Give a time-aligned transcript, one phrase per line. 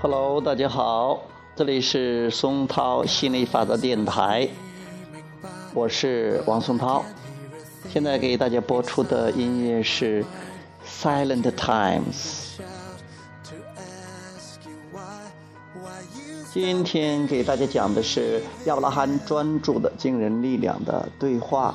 [0.00, 1.20] Hello，大家好，
[1.56, 4.48] 这里是松涛心理法则电台，
[5.74, 7.04] 我是王松涛。
[7.90, 10.24] 现在给大家播出的音乐是
[10.86, 12.02] 《Silent Times》。
[16.52, 21.74] 今天给大家讲的是亚伯拉罕专注的惊人力量的对话，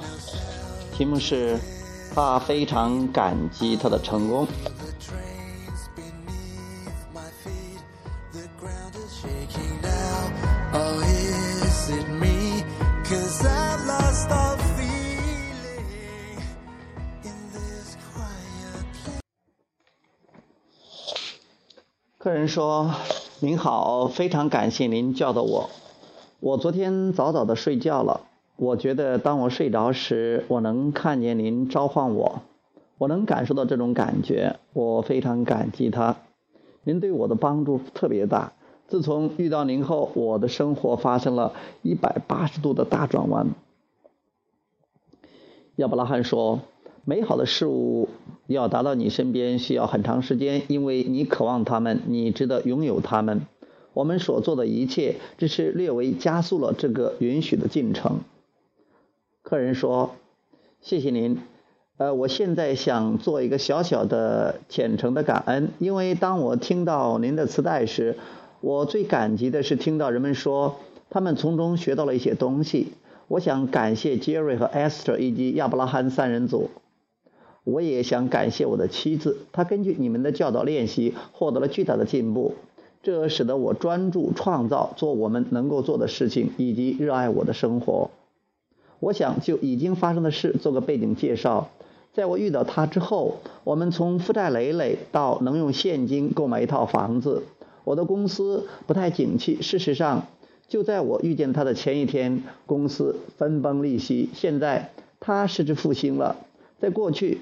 [0.93, 1.59] 题目是
[2.15, 4.47] 他非常感激他的成功。
[22.33, 22.95] 人说
[23.41, 25.69] ：“您好，非常感谢您叫的我。
[26.39, 28.21] 我昨天早早的睡觉了。
[28.55, 32.41] 我觉得当我睡着时，我能看见您召唤我，
[32.97, 34.55] 我能感受到这种感觉。
[34.73, 36.17] 我非常感激他。
[36.83, 38.53] 您对我的帮助特别大。
[38.87, 43.49] 自从遇到您后，我的生活发生了一百八十度的大转弯。”
[45.77, 46.59] 亚伯拉罕说。
[47.05, 48.07] 美好的事物
[48.47, 53.41] 要达到你身边需要很长时间，因为你渴望它们，你值得拥有它们。
[53.93, 58.21] 我们所做的一切只是略微加速了这个允许的进程。
[59.41, 60.15] 客人说
[60.79, 61.39] ：“谢谢您。
[61.97, 68.15] 呃，我现在想做一个小小的虔诚的感恩，因为当我听到您的磁带时，
[68.61, 70.77] 我最感激的是听到人们说
[71.09, 72.93] 他们从中学到了一些东西。
[73.27, 76.69] 我想感谢杰瑞和 Esther 以及亚伯拉罕三人组。”
[77.63, 82.55] 我也想感谢我的妻子，她根据你们的教导练习，获得了巨大的进步，
[83.01, 88.11] 这使得我专注创造，做我们能够做的事情，以及热爱我的生活。
[88.99, 91.69] 我想就已经发生的事做个背景介绍。
[92.13, 97.43] 在我遇到他之后，我们从负债累累到能用现金购买一套房子。
[97.85, 100.27] 我的公司不太景气，事实上，
[100.67, 104.29] 就在我遇见他的前一天，公司分崩离析。
[104.33, 106.35] 现在他失之复兴了。
[106.79, 107.39] 在过去。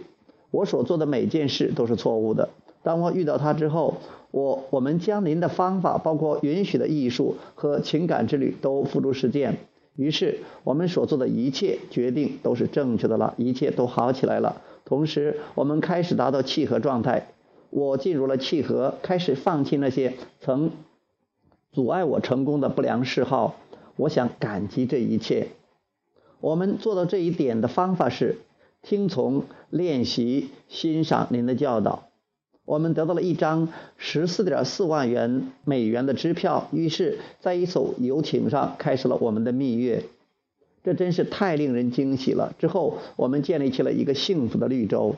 [0.51, 2.49] 我所做的每件事都是错误的。
[2.83, 3.95] 当我遇到他之后，
[4.31, 9.57] 我我们将您的方法，包括允许的艺术和情感之旅，都付诸实践。
[9.95, 14.61] 于是，我们所做的一切决定都是正确的了，一切都好起来了。
[14.83, 17.27] 同时，我们开始达到契合状态。
[17.69, 20.71] 我进入了契合，开始放弃那些曾
[21.71, 23.55] 阻碍我成功的不良嗜好。
[23.95, 25.49] 我想感激这一切。
[26.39, 28.37] 我们做到这一点的方法是。
[28.81, 32.09] 听从、练习、欣赏您的教导，
[32.65, 36.67] 我们得到了一张十四点四万元美元的支票。
[36.71, 40.03] 于是，在一艘游艇上开始了我们的蜜月，
[40.83, 42.55] 这真是太令人惊喜了。
[42.57, 45.15] 之后，我们建立起了一个幸福的绿洲。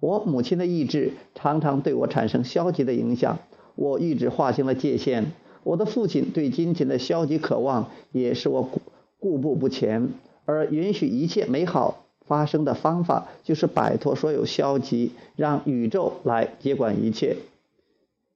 [0.00, 3.38] 我母亲的意志常常对我产生消极的影响，
[3.74, 5.32] 我意志划清了界限。
[5.64, 8.80] 我的父亲对金钱的消极渴望也使我固
[9.18, 10.08] 固步不前，
[10.46, 12.05] 而允许一切美好。
[12.26, 17.36] 发生的方法就是摆脱所有消极，让宇宙来接管一切。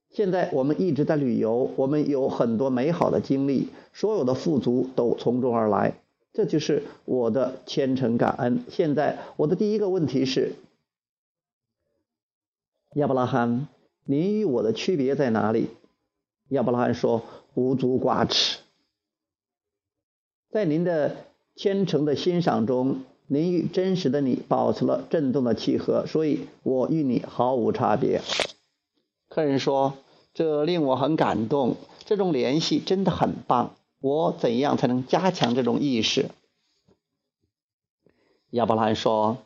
[0.09, 5.95] 现在我们一直在旅游，我们有很多美好的经历，所有的富足都从中而来。
[6.33, 8.63] 这就是我的虔诚感恩。
[8.69, 10.55] 现在我的第一个问题是：
[12.95, 13.67] 亚伯拉罕，
[14.05, 15.69] 您与我的区别在哪里？
[16.49, 18.59] 亚伯拉罕说：无足挂齿。
[20.49, 21.15] 在您的
[21.55, 23.01] 虔诚的欣赏中。
[23.33, 28.21] 您与真实的你保持了震动的契合，所以我与你毫无差别。
[29.29, 29.93] 客人说
[30.35, 33.77] ：“这令我很感动，这种联系真的很棒。
[34.01, 36.29] 我怎样才能加强这种意识？”
[38.51, 39.37] 亚伯兰说：“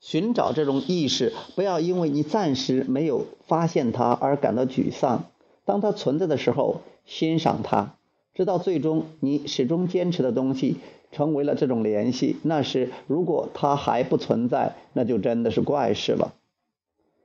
[0.00, 5.26] 寻找这种意识，不要因为你暂时没有发现它而感到沮丧。
[5.66, 7.96] 当它存在的时候，欣赏它，
[8.32, 10.78] 直到最终你始终坚持的东西。”
[11.12, 16.34] 成为了这种联系，那时如果它还不存在，那就真的是怪事了。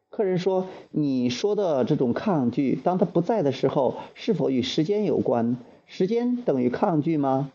[0.10, 5.58] 客人说：“你说的这种抗拒，当它不在的时候，是否与时间有关？
[5.86, 7.52] 时间等于抗拒吗？”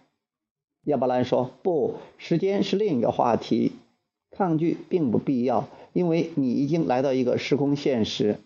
[0.84, 3.72] 亚伯兰说：“不，时间是另一个话题，
[4.30, 8.38] 抗拒并不必要，因为你已经来到一个时空现实。”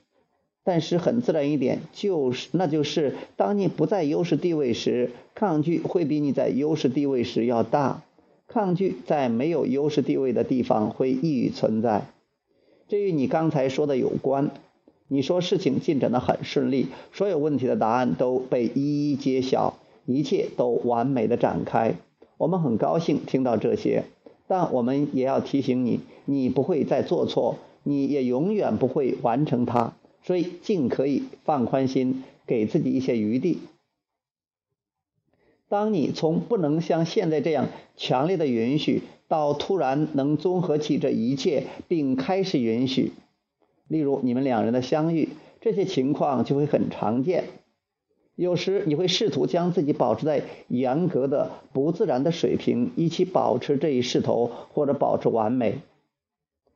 [0.71, 8.05] 但是很自然一点，就是那就是当你不在优势地位时，抗拒会比你在优势地位时要大。
[8.47, 12.07] 抗拒在没有优势地位的地方会易于存在。
[12.87, 14.53] 这与你刚才说的有关。
[15.09, 19.77] 你说事情进展的很顺利，所有问题的答案都被一一揭晓，
[20.07, 21.97] 一切都完美的展开。
[22.39, 24.05] 我们很高兴听到这些，
[24.47, 29.95] 但我们也要提醒你，你不会再做错，你也永远不会完成它。
[30.23, 33.59] 所以，尽可以放宽心，给自己一些余地。
[35.69, 43.13] 当你从不能像现在这样强烈的允许，到突然能综合起这一切，并开始允许，
[43.87, 45.29] 例如你们两人的相遇，
[45.61, 47.45] 这些情况就会很常见。
[48.35, 55.81] 有时你会试图将自己保持在严格的、不自然的水平，以期保持这一势头或者保持完美。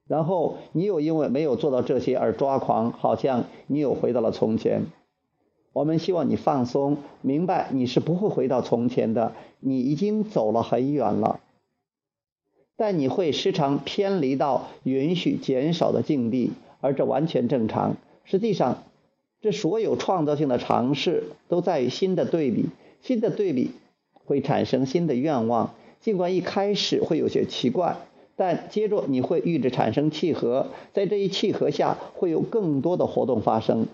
[0.06, 4.82] 然后你又因为没有做到这些而抓狂，好像你又回到了从前。
[5.72, 11.40] 我们希望你放松，明白你是不会回到从前的，你已经走了很远了。
[12.76, 17.96] 但你会时常偏离到允许减少的境地，而这完全正常。
[18.24, 18.84] 实际上，
[19.40, 22.66] 这所有创造性的尝试都在于新的对比，
[23.00, 23.70] 新的对比
[24.24, 25.74] 会产生新的愿望。
[26.00, 27.96] 尽管一开始会有些奇怪，
[28.36, 33.86] 但接着你会与之产生契合，在这一契合下，会有更多的活动发生。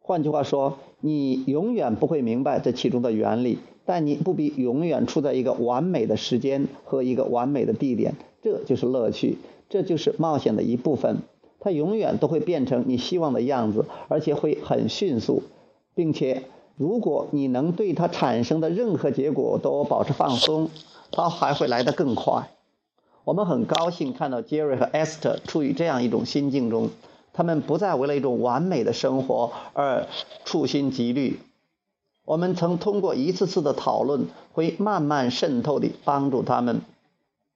[0.00, 8.14] 换句话说，你永远不会明白这其中的原理，但你不必永远处在一个完美的时间和一个完美的地点。
[8.42, 9.38] 这就是乐趣，
[9.70, 11.18] 这就是冒险的一部分。
[11.60, 15.42] 它永远都会变成你希望的样子，而且会很迅速，
[15.94, 16.42] 并且
[16.76, 20.68] 如果你能对它产生的任何结果都保持放松，
[21.10, 22.50] 它还会来得更快。
[23.24, 26.90] 我们很高兴看到杰瑞和 Esther 处于这样一种心境中。
[27.32, 30.06] 他们不再为了一种完美的生活而
[30.44, 31.40] 处心积虑。
[32.24, 36.82] 我们曾通过一次次的讨论，会慢慢渗透地帮助他们，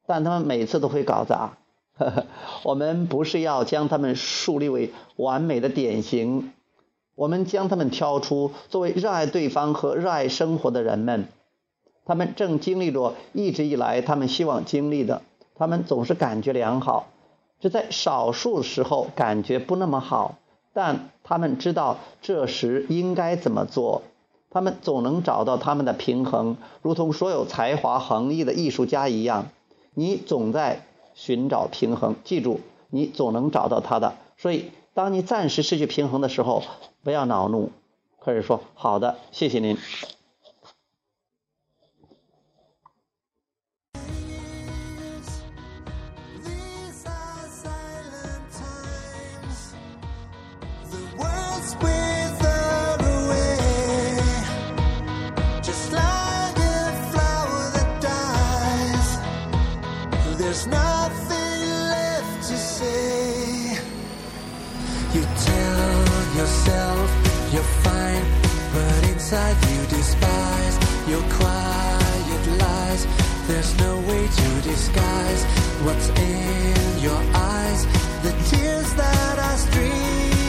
[0.05, 1.59] 但他们每次都会搞砸。
[2.65, 6.53] 我们不是要将他们树立为完美的典型，
[7.15, 11.29] 我们将他们挑出作为热爱对方和热爱生活的人们。
[12.08, 15.20] 他们正经历着一直以来他们希望经历的，
[15.55, 17.08] 他们总是感觉良好。
[17.60, 20.38] 只在少数时候感觉不那么好，
[20.72, 24.00] 但他们知道这时应该怎么做。
[24.49, 29.49] 他们总能找到他们的平衡，如同所有才华横溢的艺术家一样。
[29.93, 34.14] 你总在寻找平衡，记住，你总能找到它的。
[34.38, 36.62] 所以，当你暂时失去平衡的时候，
[37.04, 37.70] 不要恼怒，
[38.19, 39.76] 可以说：“好的，谢谢您。”
[69.72, 70.76] You despise
[71.08, 73.06] your quiet lies.
[73.46, 75.43] There's no way to disguise
[75.84, 77.87] what's in your eyes,
[78.22, 80.48] the tears that are streaming.